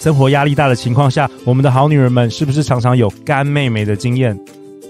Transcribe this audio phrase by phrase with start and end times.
[0.00, 4.38] 生活压力大的情况下，我们的好女人们是不是常常有干妹妹的经验？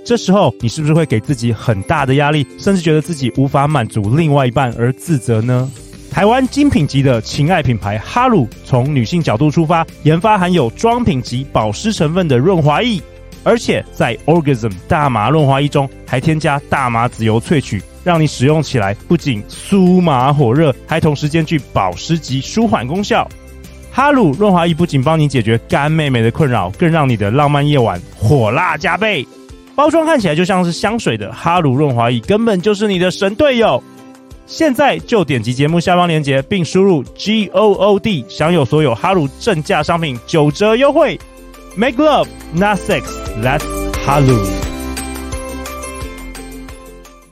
[0.04, 5.70] 这时候你是不是会给自己很大的压力，甚至觉得自己无法满足另外一半而自责呢？
[6.10, 13.00] 台湾精品级的情爱品牌哈鲁，从女性角度出发，研发含有妆品级保湿成分的润滑液，
[13.44, 23.26] 而且在 Orgasm 大麻润滑液中还添加大麻籽油萃取，让你使用起来不仅酥麻火热，还同时兼具保湿及舒缓功效。
[23.98, 29.26] 哈鲁润滑液不仅帮你解决干妹妹的困扰，更让你的浪漫夜晚火辣加倍。
[29.74, 33.82] 包装看起来就像是香水的哈鲁润滑液，根本就是你的神队友。
[34.46, 41.18] 现在就点击节目下方链接，并输入 G O O D，享有所有哈鲁正价商品九折优惠。
[41.74, 43.02] Make love, not sex.
[43.42, 43.64] That's
[44.06, 44.67] 哈鲁。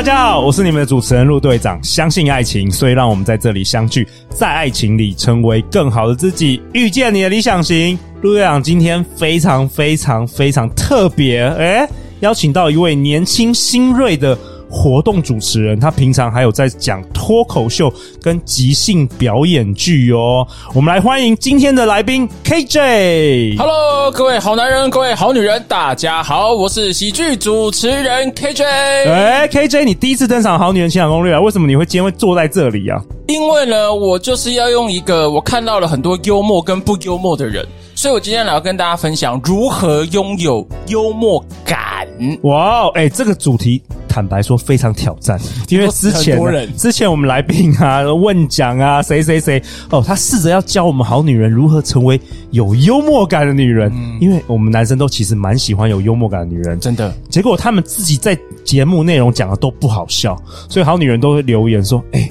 [0.00, 1.78] 大家好，我是你们的主持人陆队长。
[1.84, 7.98] 相信爱情，所以让我们在这里相聚，在爱情里成为更好的自己，遇见你的理想型。
[8.22, 11.86] 陆队长今天非常非常非常特别，诶，
[12.20, 14.38] 邀请到一位年轻新锐的。
[14.70, 20.46] 活动主持人，他平常还有在讲脱口秀跟即兴表演剧哦。
[20.72, 23.58] 我们来欢迎今天的来宾 KJ。
[23.58, 28.64] Hello，各位好男人，各位好女人，大家好，我是喜剧主持人 KJ。
[28.64, 31.40] 哎，KJ，你第一次登场《好女人情感攻略》啊？
[31.40, 33.02] 为什么你会今天会坐在这里啊？
[33.26, 41.99] 因为呢，我就是要用一个我看到了很多幽默跟不幽默的人，所以我今天来要跟大家分享如何拥有幽默感。
[42.42, 43.82] 哇，哎，这个主题。
[44.12, 46.36] 坦白说非常挑战，因为之前
[46.76, 57.14] 之前我们来宾啊问讲啊谁谁谁哦，他试着要教我们好女人如何成为有幽默感的女人，嗯，因为我们男生都其实蛮喜欢有幽默感的女人，真的。
[57.28, 60.36] 结果他们自己在节目内容讲的都不好笑，
[60.68, 62.28] 所以好女人都会留言说：“哎，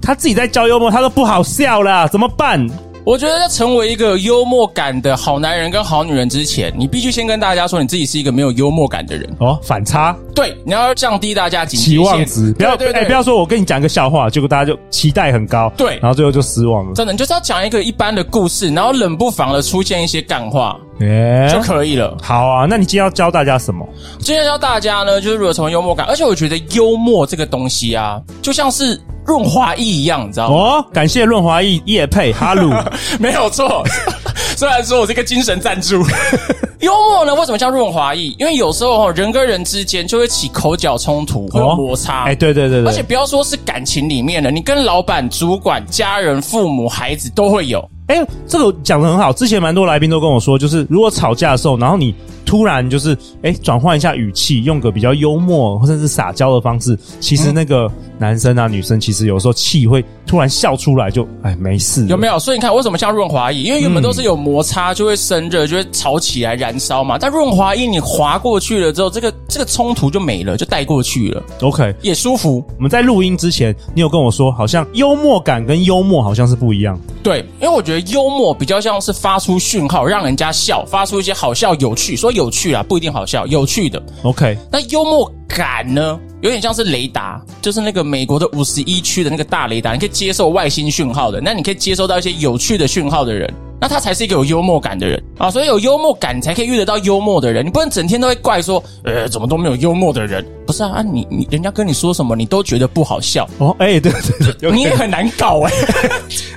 [0.00, 2.66] 他自己在教幽默，他都不好笑了，怎么办？”
[3.08, 9.26] 我觉得在成为一个有幽默感的好男人跟好女人之前，你必须先跟大家说你自己是一个没有幽默感的人。
[9.40, 9.58] 哦。
[9.62, 16.92] 反差，对，你要降低大家期望值，不要对，不要说我跟你讲一个笑话，结果大家就期待很高，对，然后最后就失望了。
[16.92, 22.16] 真的，你就是要讲一个一般的故事，然后冷不防的出现一些干话，哎，欸，就可以了。
[22.22, 23.86] 好啊，那你今天要教大家什么？
[24.20, 29.00] 今天教大家呢，就是如何成为幽默感，而且我觉得幽默这个东西啊，就像是。
[29.26, 30.56] 润滑液一样，你知道吗？
[30.56, 32.72] 哦，感谢润滑液叶配哈鲁，
[33.20, 33.84] 没有错。
[34.56, 36.02] 虽然说我是一个精神赞助，
[36.80, 38.34] 幽默呢，为什么叫润滑液？
[38.38, 42.22] 因为有时候人跟人之间就会起口角冲突，会有摩擦。
[42.22, 47.86] 哎、哦，欸、对对对对，而且不要说是感情里面的，你跟老板、主管、家人、父母、孩子都会有。
[48.08, 49.32] 哎、欸，这个讲的很好。
[49.32, 52.14] 之前蛮多来宾都跟我说，就是如果吵架的时候，然后你。
[52.48, 62.38] 突然就是哎，转换一下语气，用个比较幽默或者是撒娇的方式，其实那个男生啊、女生，其实有时候气会突然笑出来就，就哎没事，有没有？
[62.38, 63.64] 所以你看，为什么像润滑液？
[63.64, 67.18] 因为原本都是有摩擦就会生热，就会吵起来燃烧嘛。
[67.18, 71.42] 但润滑液你滑过去了之后，这个这个冲突就没了，就带过去了。
[71.60, 72.64] OK，也舒服。
[72.78, 76.98] 我们在录音之前，你有跟我说，好像幽默感跟幽默好像是不一样。
[77.22, 84.02] 对，因为我觉得幽默比较像是发出讯号，让人家笑，发出一些好笑、有趣，说有趣啊，不一定好笑，有趣的。
[84.22, 93.52] OK，那幽默感呢，有点像是雷达，就是那个美国的五十一区的那个大雷达，你可以接受外星讯号的，那你可以接收到一些有趣的讯号的人。
[93.80, 97.64] 那他才是一个有幽默感的人啊，所以有幽默感你才可以遇得到幽默的人。
[97.64, 100.44] 你不能整天都会怪说，呃，怎么都没有幽默的人？
[100.66, 103.74] 不是啊，啊你你人家跟你说什么，你都觉得不好笑哦？
[103.78, 106.08] 哎、欸，对对对，你也很难搞哎、欸。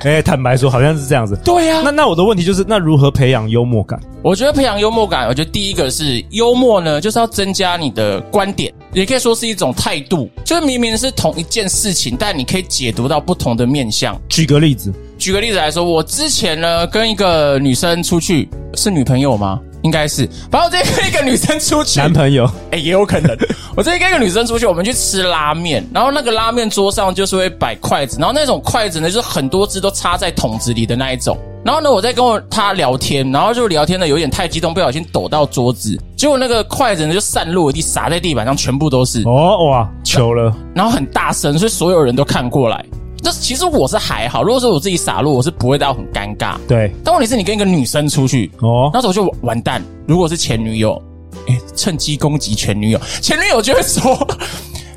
[0.02, 1.38] 哎、欸， 坦白说，好像是这样子。
[1.44, 4.00] 对呀、啊，那那我的问题就是，那如何培养幽默感？
[4.22, 10.28] 我觉得培养幽默感，我觉得第一个是幽默呢，就是要增加你的观点，也可以说是一种态度。
[10.44, 14.20] 就是明明是同一件事情，但你可以解读到不同的面相。
[14.28, 14.92] 举个例子。
[15.18, 19.60] 举个例子来说，我之前呢跟一个女生出去，是女朋友吗？
[19.82, 20.28] 应该是。
[20.50, 23.36] 反正我最近跟一个女生出去，男朋友，哎，也有可能。
[23.76, 31.38] 我最近跟一个女生出去，我们去吃拉面，然后那个拉面桌上就是会摆筷子，然后那种筷子呢，就是很多只都插在桶子里的那一种。
[31.64, 39.22] 然后呢，我在跟我她聊天，然后就聊天的有点太激动，不小心抖到桌子，结果那个筷子呢就散落地，洒在地板上，全部都是。
[39.22, 40.52] 哦哇，糗了。
[40.74, 42.84] 然后很大声，所以所有人都看过来。
[43.22, 46.56] 这其实我是还好，如果说我自己洒落，我是不会到很尴尬。
[46.66, 49.82] 对，但问题是你跟一个女生出去哦，那时候就完蛋。
[50.06, 51.00] 如果是前女友，
[51.46, 54.16] 哎，趁机攻击前女友，前女友就会说：“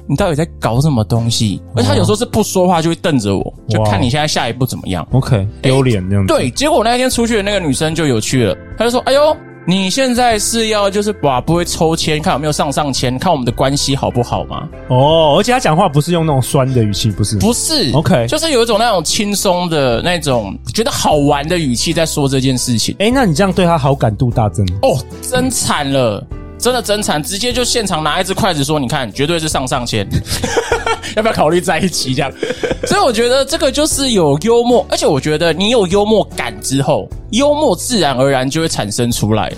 [0.10, 5.08] 你到底在搞什么东西？”而且他有时候是不说话，就会瞪着我，就看你现在下一步怎么样。
[5.12, 6.34] OK，丢脸这样子。
[6.34, 9.38] 对，结果我那一天出去的那个女生就有趣了，她就说：“哎呦。”
[9.68, 14.68] 你现在是要就是把，不会抽签，看有没有上上签，看我们的关系好不好吗？
[14.90, 22.96] 哦，而且他讲话不是用那种酸的语气，不是，不是，OK，就是有一种那种轻松的那种觉得好玩的语气在说这件事情。
[23.00, 26.24] 诶，那你这样对他好感度大增哦，真惨了。
[26.66, 30.04] 真的真惨，直接就现场拿一只筷子说：“你看，绝对是上上签，
[31.16, 32.32] 要不要考虑在一起？”这样，
[32.88, 39.54] 所以我觉得这个就是有幽默，而且我觉得你有幽默感之后，幽默自然而然就会产生出来。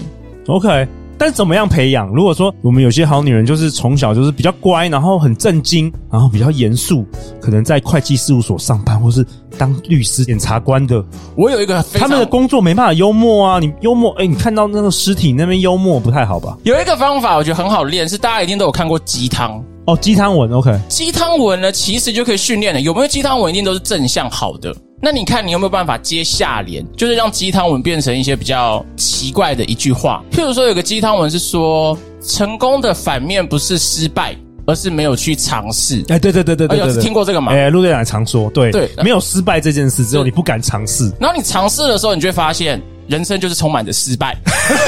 [0.48, 0.86] OK。
[1.17, 2.07] 但是怎么样培养？
[2.09, 7.05] 如果说我们有些好女人就是从小就是比较乖，然后很正经，然后比较严肃，
[7.41, 9.25] 可能在会计事务所上班，或是
[9.57, 11.03] 当律师、检察官的。
[11.35, 13.59] 我有一个非常，他们的工作没办法幽默啊！
[13.59, 16.57] 你幽默，哎，你看到那个尸体那边幽默不太好吧？
[16.63, 20.51] 有一个方法，我觉得很好练，是大家一定都有看过鸡汤哦，鸡汤文。
[20.51, 22.81] OK，鸡汤文呢，其实就可以训练的。
[22.81, 24.75] 有没有鸡汤文，一定都是正向好的。
[24.99, 30.23] 那你看，你有没有办法接下联，就是让鸡汤文变成一些比较奇怪的一句话？
[30.31, 34.35] 譬如说，有个鸡汤文是说，成功的反面不是失败，
[34.65, 36.03] 而是没有去尝试。
[36.09, 37.51] 哎，对对对对对，有听过这个吗？
[37.53, 41.11] 哎，陆队长常说，对对，没有失败这件事，只有你不敢尝试。
[41.19, 44.35] 然后你尝试的时候，你就会发现，人生就是充满着失败。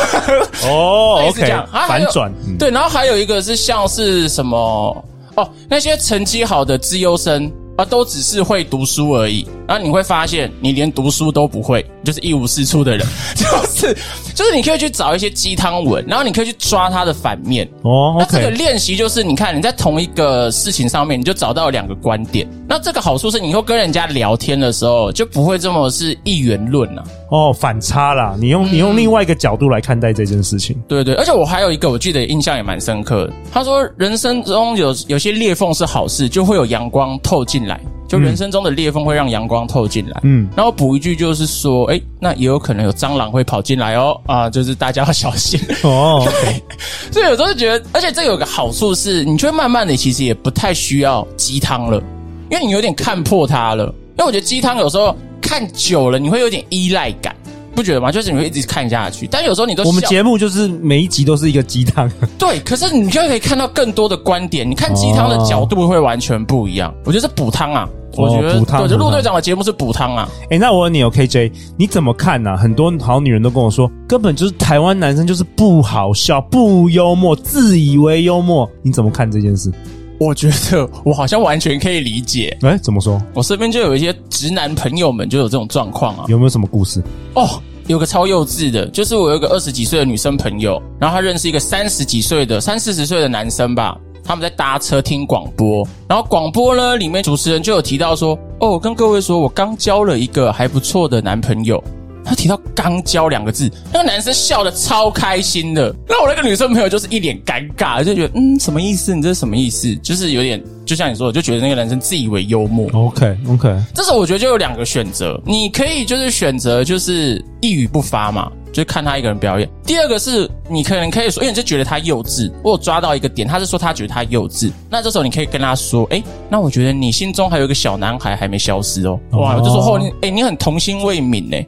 [0.66, 1.54] 哦， OK，
[1.88, 2.34] 反转。
[2.58, 5.06] 对，然后还有一个是像是什么？
[5.36, 7.52] 哦，那些成绩好的资优生。
[7.80, 13.46] 啊，都只是会读书而已，然后你会发现你连读书都不会，就是一无是处的人，就
[13.80, 13.96] 是
[14.36, 18.16] 就是你可以去找一些鸡汤文，然后你可以去抓它的反面哦。
[18.20, 22.48] 那这个练习就是，你看你在同一个事情上面，你就找到两个观点。
[22.68, 27.04] 那这个好处是，你以后跟人家聊天的时候就不会这么是一元论了。
[27.32, 30.76] 哦，反差啦，你用你用另外一个角度来看待这件事情。
[30.78, 33.34] 嗯、对对，而且我还有一个，我记得印象也蛮深刻的。
[33.52, 37.80] 他说，人生中有有些裂缝是好事，就会有阳光透进来。
[38.18, 40.20] 来，就人生中的裂缝会让阳光透进来。
[40.24, 44.20] 嗯，然后补一句就是说，哎，那也有可能有蟑螂会跑进来哦。
[44.26, 46.26] 啊，就是大家要小心哦。
[46.44, 46.64] 对，
[47.12, 52.02] 所以有时候觉得，而且这有个好处是，你就会慢慢的其实也不太需要鸡汤了，
[52.50, 53.94] 因为你有点看破它了。
[54.18, 57.36] 因为我觉得鸡汤有时候看久了，你会有点依赖感。
[57.80, 58.12] 不觉得吗？
[58.12, 62.60] 就是你会一直看下去，但有时候你都我们节目就是每一集都是一个鸡汤， 对。
[62.60, 66.92] 可是你就可以看到更多的观点，你看鸡汤的角度会完全不一样。
[66.92, 67.88] 哦、我觉得是补汤啊，
[68.18, 68.82] 我觉得补汤。
[68.82, 70.28] 我觉得陆队长的节目是补汤啊。
[70.44, 72.58] 哎、欸，那我问你，OKJ，你怎么看呢、啊？
[72.58, 78.70] 很多好女人都跟我说，根本就是台湾男生就是不好笑、不幽默、自以为幽默。
[78.82, 79.72] 你怎么看这件事？
[80.20, 82.58] 我觉得我好像完全可以理解。
[82.62, 83.22] 哎、欸，怎么说？
[83.34, 86.26] 我身边就有一些直男朋友们就有这种状况啊。
[86.28, 87.02] 有没有什么故事？
[87.36, 87.62] 哦。
[87.90, 101.84] 有个超幼稚的，就是我有一个二十几岁的女生朋友，然后她认识一个三十几岁的、三四十岁的男生吧，他们在搭车听广播，然后广播呢里面主持人就有提到说，哦，我跟各位说，我刚交了一个还不错的男朋友。
[102.24, 105.94] 他提到“刚交”两个字，那个男生笑得超开心的。
[106.08, 109.16] 那我那个女生朋友就是一脸尴尬，就觉得嗯，什么意思？
[109.16, 109.96] 你这是什么意思？
[109.98, 112.88] 就是有点，就像你说的，就觉得那个男生自以为幽默。
[112.94, 113.38] OK，OK。
[113.48, 113.84] Okay, okay.
[113.94, 119.68] 这时候我觉得就有两个选择，你可以就是选择就是一语不发嘛，就看他一个人表演。
[119.84, 122.52] 第二个是你可能可以说，因为你就觉得他幼稚。
[122.64, 124.72] 我有抓到一个点，他是说他觉得他幼稚。
[124.90, 129.20] 那这时候你可以跟他说，哎，那我觉得你心中还有一个小男孩还没消失哦。
[129.32, 131.66] 哇，我就说哦，哎，你很童心未泯呢。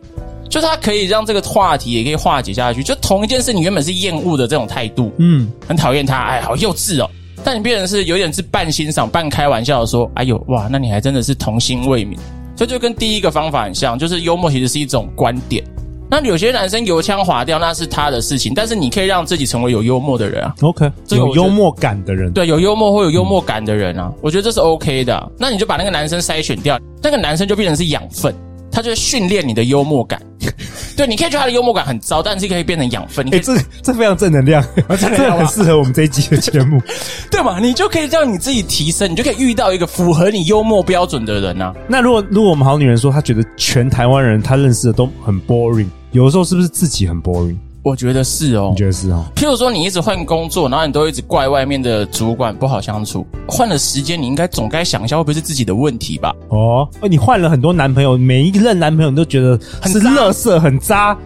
[0.52, 7.10] 就他可以让这个话题也可以化解下去，就同一件事，你原本是厌恶的这种态度，嗯，很讨厌他，哎，好幼稚哦。
[7.42, 12.18] 但你变成是有点是半欣赏、半开玩笑的说，哎呦哇，那你还真的是童心未泯。
[12.58, 15.64] 所以就跟第一个方法很像，就是幽默其实是一种观点。
[16.10, 20.54] 那有些男生油腔滑调，那是他的事情，但是你可以让自己成为有幽默的人啊。
[20.60, 25.26] OK，有幽默感的人，对，有幽默或有幽默感的人啊，我觉得这是 OK 的啊。
[25.40, 28.36] 那你就把那个男生筛选掉，那个男生就变成是养分。
[28.74, 30.22] 他就会训练你的幽默感，
[30.98, 33.26] 对，你可以觉得他的幽默感很糟，但是可以变成养分。
[33.28, 34.64] 哎、欸，这这非常正能量，
[35.00, 36.82] 真的很适合我们这一集的节目，
[37.32, 37.60] 对嘛？
[37.60, 41.74] 你就可以让你自己提升，你就可以遇到一个符合你幽默标准的人啊。
[41.88, 47.58] 那如果如果我们好女人说，她觉得全台湾人她认识的都很 boring，有的时候是不是自己很 boring？
[47.84, 49.26] 我觉得是哦，你觉得是哦？
[49.36, 56.32] 譬如说，你一直换工作，然后你都一直怪外面的主管不好相处，换了时间，你应该总该想一下，会不会是自己的问题吧？
[56.50, 61.18] 哦，你换了很多男朋友，每一任男朋友你都觉得是垃圾，很渣，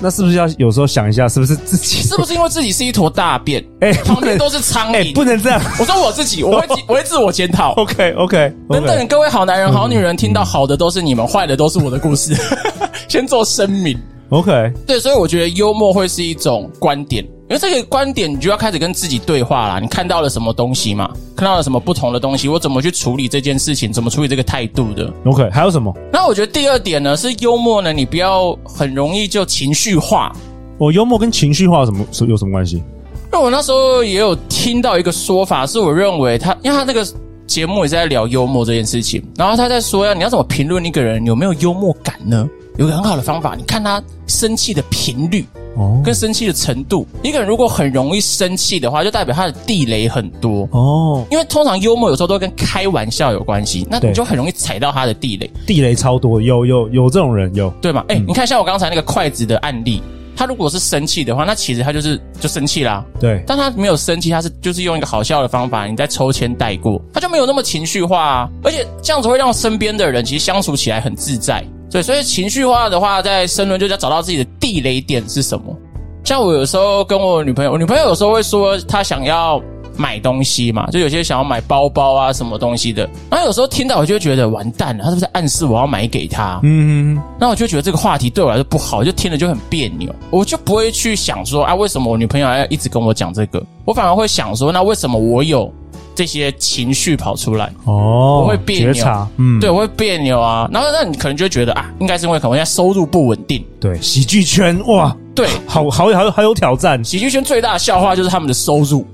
[0.00, 2.02] 那是不是要有时候想一下，是不是自己？
[2.02, 3.64] 是不是因为自己是一坨大便？
[3.78, 5.60] 哎，旁边都是苍蝇，哎，不能这样。
[5.78, 7.74] 我说我自己，我会 我会自我检讨。
[7.74, 12.34] OK，OK，等等，各位好男人、好女人，听到好的都是你们，坏的都是我的故事，
[13.08, 13.96] 先做声明。
[14.32, 19.78] OK，对，所以我觉得幽默会是一种观点，因因为这个观点，你就要开始跟自己对话啦。
[19.78, 21.12] 你看到了什么东西嘛？
[21.36, 22.48] 看到了什么不同的东西？
[22.48, 23.92] 我怎么去处理这件事情？
[23.92, 25.94] 怎么处理这个态度的？OK，还有什么？
[26.10, 30.34] 那我觉得第二点呢，是幽默呢，你不要很容易就情绪化。
[30.78, 32.82] 我、哦、幽默跟情绪化有什么有什么关系？
[33.30, 37.06] 那我那时候也有听到一个说法，是我认为他，因为他那个
[37.46, 42.48] 节目也是在聊幽默这件事情，然后他在说呀，你要怎么评论一个人有没有幽默感呢？
[42.76, 45.46] 有个很好的方法，你看他生气的频率。
[45.74, 51.24] 哦，跟生气的程度，一个人如果很容易生气的话，就代表他的地雷很多哦。
[51.30, 55.50] 因为通常幽默有时候都跟开玩笑有关系，那你就很容易踩到他的地雷。
[55.66, 58.04] 地雷超多，有有有这种人有，对吗？
[58.08, 60.02] 哎、嗯，你看像我刚才那个筷子的案例，
[60.36, 63.02] 他如果是生气的话，那其实他就是就生气啦。
[63.18, 68.50] 对，但他没有生气，他是就是用一个好笑的方法，你在抽签带过，他就没有那么情绪化啊。
[68.62, 71.64] 而且这样子会让身边的人其实相处起来很自在。
[71.92, 75.76] 对，所以情绪化的话，在申论就要找到自己的地雷点是什么。
[76.24, 79.60] 像我有时候跟我女朋友，我女朋友有时候会说她想要
[79.96, 83.06] 买东西嘛，就有些想要买包包啊什么东西的。
[83.28, 86.58] 然后有时候听到我就会觉得完蛋了，她是不是在暗示我要买给她？
[86.62, 93.62] 嗯，那我就觉得这个话题对我来说不好，就听了就很别扭，我就不会去想说啊，为什么我女朋友要一直跟我讲这个？
[93.84, 95.70] 我反而会想说，那为什么我有？
[96.14, 100.68] 这些情绪跑出来哦，我会别扭，嗯，对，我会别扭啊。
[100.72, 103.64] 然后那你可能就会觉得啊，应该是因为可能现在收入不稳定。
[103.80, 107.02] 对，喜剧圈哇，对，好好好好有挑战。
[107.04, 109.06] 喜剧圈最大的笑话就是他们的收入，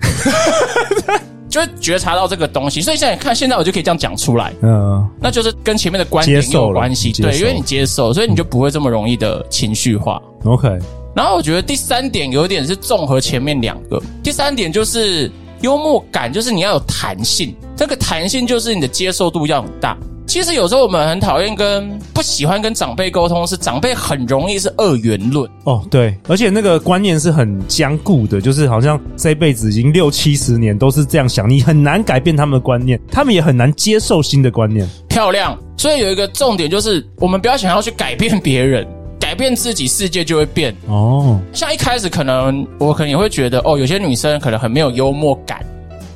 [1.49, 2.81] 就会觉察到这个东西。
[2.81, 10.21] 所以现在你看，现在我就可以这样讲出来，嗯，那就是跟前面的观点有关系，对，因为你接受，所以你就不会这么容易的情绪化。
[10.45, 10.79] OK。
[11.15, 15.31] 然后我觉得第三点有点是综合前面两个，第三点就是。
[15.61, 19.97] 幽默感就是你要有弹性，这个弹性就是你的接受度要很大。
[20.27, 34.87] 其实有时候我们很讨厌跟不喜欢跟长辈沟通，是长辈很容易是二元论哦，对，而且那个观念是很僵固的，就是好像这辈子已经六七十年都是这样想，你很难改变他们的观念，他们也很难接受新的观念。
[35.09, 38.87] 漂亮，所以有一个重点就是，我们不要想要去改变别人。
[39.29, 41.39] 改变自己，世界就会变哦。
[41.53, 45.63] 像一开始可能我可能也会觉得哦，有些女生可能很没有幽默感，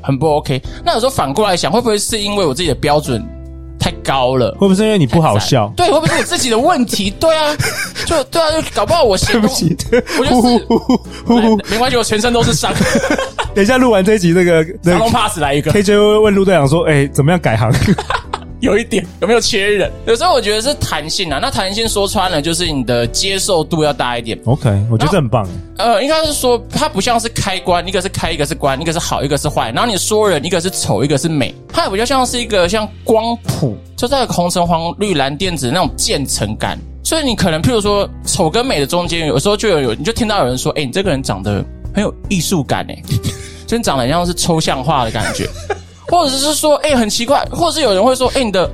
[0.00, 0.58] 很不 OK。
[0.82, 3.22] 那有时候反过来想，会不会是因为我自己的标准
[3.78, 4.52] 太高了？
[4.52, 5.70] 会不会是因为你不好笑？
[5.76, 7.10] 对，会不会是我自己的问题？
[7.20, 7.54] 对啊，
[8.06, 9.76] 就对啊，就搞不好我对不起，
[10.18, 12.72] 我就是没关系，我全身都是伤。
[13.54, 17.70] 等一下录完这一集，那个长龙 pass 来一个，KJ 会问陆队长说：“哎，怎么样改行？”
[18.62, 19.90] 有一点有没有缺人？
[20.06, 21.40] 有时候我觉得是弹性啊。
[21.42, 24.38] 那弹性说穿了，就是你的接受度要大一点。
[24.44, 25.44] OK，我觉得这很棒。
[25.78, 29.72] 呃，应该是说它不像是开关，一个是开，一个是关，一个是好，一个是坏。
[29.72, 31.52] 然后你说人，一个是丑，一个是美。
[31.72, 36.78] 它也比较像是一个像光谱，就在红橙黄绿蓝靛紫那种渐层感。
[37.02, 42.96] 所以你可能譬如说丑跟美的中间，有时候就有有，你就听到有人说：“哎，你这个人长得很有艺术感，哎，
[43.66, 45.48] 真长得像是抽象画的感觉。”
[46.12, 48.70] 或者是说，哎、欸，很奇怪，或者是有人会说，哎、欸，你的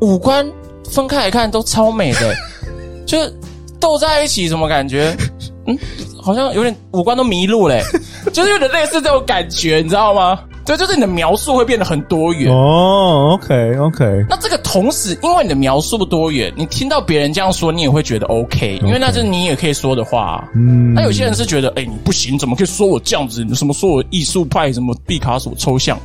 [0.00, 0.44] 五官
[0.90, 2.34] 分开来看都超美的，
[3.06, 3.32] 就是
[3.78, 5.16] 斗在一起，什么感觉？
[5.68, 5.78] 嗯，
[6.20, 7.80] 好像有点五官都迷路嘞，
[8.34, 10.40] 就是有点类似这种感觉，你知道吗？
[10.66, 12.52] 对，就是你的描述会变得很多元。
[12.52, 14.24] 哦，OK OK。
[14.28, 20.48] 那这个同时，因为你的描述多元，你听到别人这样说，你也会觉得 OK，因为那是你也可以说的话。
[20.54, 20.92] 嗯。
[20.92, 23.44] 那有些人是觉得，哎、欸，你不行，怎么可以说我这样子？
[23.44, 24.72] 你什么说我艺术派？
[24.72, 25.98] 什么毕卡索抽象？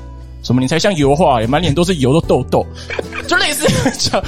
[0.45, 0.61] 什么？
[0.61, 2.65] 你才像油画耶，满脸都是油的痘痘，
[3.27, 4.23] 就类似 这样。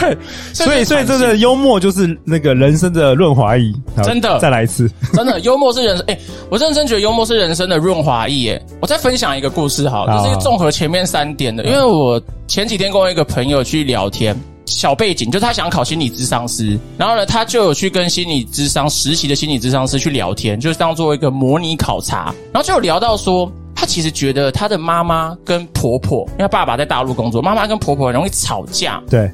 [0.00, 0.18] 对，
[0.52, 3.72] 所以所以这个幽默就是那个人生的润滑液。
[4.02, 4.90] 真的，再来一次。
[5.14, 6.04] 真的，幽默是人生。
[6.08, 8.52] 哎、欸，我认真觉得幽默是人生的润滑液。
[8.52, 11.64] 哎，我再分享一个故事好了，好，就是一个综合前面三点的。
[11.64, 14.36] 因为我前几天跟我一个朋友去聊天，
[14.66, 23.48] 小背景就是他想考心理咨商师，然后呢，他就有去跟心理咨商实习的心理咨商师去聊天，就是当做一个模拟考察，然后就有聊到说。
[23.80, 29.02] 他其实觉得他的妈妈跟婆婆，因为爸爸在大陆工作，妈妈跟婆婆很容易吵架。
[29.08, 29.30] 对，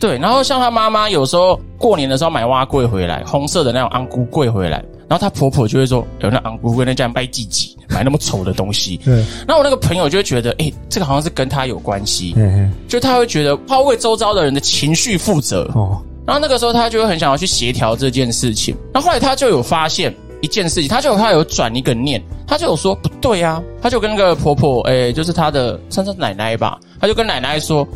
[0.00, 0.16] 对。
[0.16, 8.96] 然后像他妈妈有时候过年的时候买蛙柜回来，红色的那种安菇柜回来，然后他婆婆就会说：“有那安菇柜那家卖鸡鸡，买那么丑的东西。
[9.04, 9.16] ”对。
[9.46, 12.32] 然后我那个朋友就会觉得，哎，这个好像是跟他有关系。
[12.38, 12.72] 嗯。
[12.88, 15.70] 就他会觉得他为周遭的人的情绪负责。
[15.74, 16.00] 哦。
[16.26, 18.74] 然后那个时候他就会很想要去协调这件事情。
[18.94, 20.10] 然后后来他就有发现。
[20.44, 27.86] 一件事情，他就他有转一个念，他就有说不对啊，他就跟那个婆婆，诶，就是他的算是奶奶吧，他就跟奶奶说，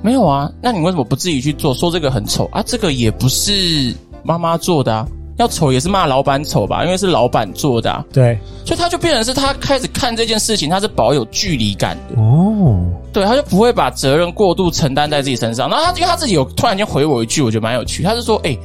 [0.00, 1.74] 没有啊，那你为什么不自己去做？
[1.74, 5.06] 说这个很丑啊，这个也不是妈妈做的啊，
[5.38, 8.04] 要丑也是骂老板丑吧，因为是老板做的啊。
[8.12, 12.78] 对，所以他就变成是他开始看这件事情，他是保有距离感的哦，
[13.12, 15.68] 对，他就不会把责任过度承担在自己身上。
[15.68, 18.56] 然后他因为他自己有突然间回我一句，我觉得蛮有趣，他是说，诶，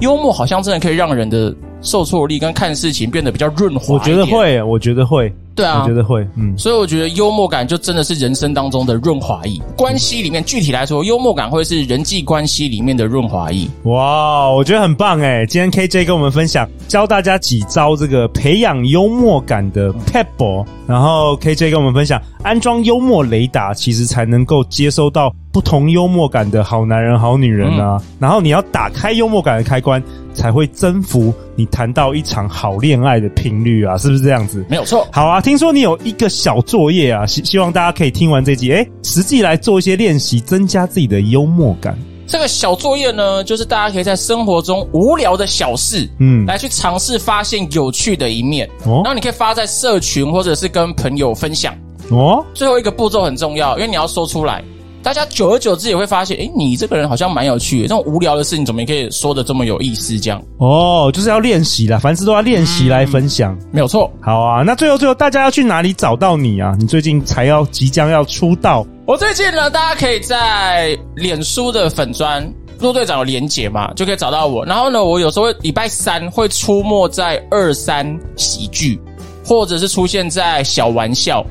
[0.00, 1.54] 幽默好像真的可以让人的。
[1.82, 3.94] 受挫力跟看事情变得比较润滑。
[3.94, 5.32] 我觉得会，我觉得会。
[5.54, 9.60] 对啊，我觉得会，嗯，所以我觉得幽默感就真的是人生当中的润滑液。
[9.76, 13.68] 关系里面，具体来说，幽默感会是人际关系里面的润滑液。
[13.84, 27.98] 哇，我觉得很棒哎，今天 KJ 跟我们分享，教大家几招这个培养幽默感的 pebble，然后 KJ 跟我们分享，安装幽默雷达，其实才能够接收到不同幽默感的好男人、好女人啊。
[28.00, 30.02] 嗯、然后你要打开幽默感的开关。
[30.34, 34.64] 才会征服你谈到一场好恋爱的频率啊，是不是这样子？
[34.66, 35.06] 没有错。
[35.12, 41.98] 好啊，听说你有一个小作业啊，希希望大家可以听完这集，哎，实际来做一些练习，增加自己的幽默感。
[42.28, 48.68] 这个小作业呢，就是大家可以在生活中无聊的小事，嗯，来去尝试发现有趣的一面。
[48.84, 51.74] 哦，然后你可以发在社群，或者是跟朋友分享。
[52.08, 54.62] 哦，最后一个步骤很重要，因为你要说出来。
[55.02, 57.88] 大家久而久之也会发现，诶，你这个人好像蛮有趣的。
[57.88, 60.18] 这种无聊的事情，怎么也可以说的这么有意思？
[60.20, 64.10] 这样哦，就是要练习啦，凡事都要练习来分享，没有错。
[64.20, 66.76] 好啊，那最后最后，大家要去哪里找到你啊？
[66.78, 68.86] 你最近才要即将要出道。
[69.04, 74.64] 我最近呢，大家可以在脸书的粉专陆队长有连结嘛，就可以找到我。
[74.64, 78.06] 然后呢，我有时候会礼拜三会出没在二三
[78.36, 79.00] 喜剧，
[79.44, 81.44] 或者是出现在小玩笑。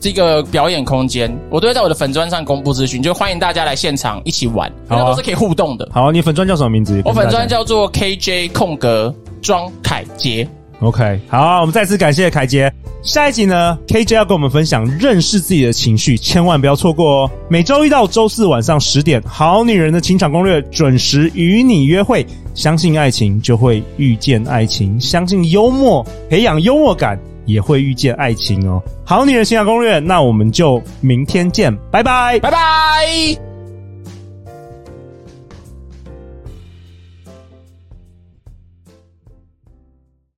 [0.00, 5.88] 这个表演空间，我都会在我的粉砖上公布资讯，就欢迎大家来现场一起玩，好啊，都是可以互动的。
[5.92, 7.02] 好啊，你粉砖叫什么名字？
[7.04, 10.48] 我粉砖叫做 KJ 空格庄凯杰。
[10.80, 12.72] OK，好啊，我们再次感谢凯杰。
[13.02, 17.30] 下一集呢，KJ 要跟我们分享认识自己的情绪，千万不要错过哦。
[17.48, 22.24] 每周一到周四晚上十点，《好女人的情场攻略》准时与你约会。
[22.54, 27.18] 相信爱情，就会遇见爱情；相信幽默，培养幽默感。
[27.48, 33.47] 也会遇见爱情哦，好女人情感攻略，那我们就明天见，拜拜，拜拜。